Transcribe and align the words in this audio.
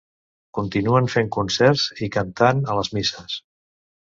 Continuen 0.57 1.09
fent 1.15 1.29
concerts 1.35 1.83
i 2.09 2.09
cantant 2.17 2.65
a 2.75 2.79
les 2.81 2.91
misses. 2.97 3.39